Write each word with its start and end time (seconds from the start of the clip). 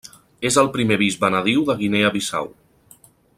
És 0.49 0.55
el 0.61 0.69
primer 0.77 0.97
bisbe 1.01 1.31
nadiu 1.35 1.67
de 1.69 1.75
Guinea 1.83 2.13
Bissau. 2.17 2.51